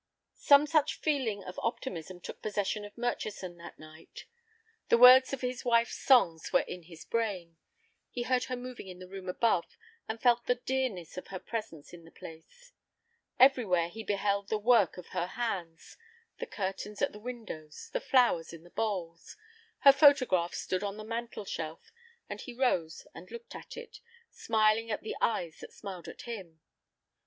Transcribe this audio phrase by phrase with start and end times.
[0.39, 4.25] Some such feeling of optimism took possession of Murchison that night.
[4.89, 7.57] The words of his wife's songs were in his brain;
[8.09, 9.77] he heard her moving in the room above,
[10.09, 12.71] and felt the dearness of her presence in the place.
[13.39, 18.63] Everywhere he beheld the work of her hands—the curtains at the windows, the flowers in
[18.63, 19.37] the bowls.
[19.81, 21.91] Her photograph stood on the mantel shelf,
[22.27, 23.99] and he rose and looked at it,
[24.31, 26.59] smiling at the eyes that smiled at him.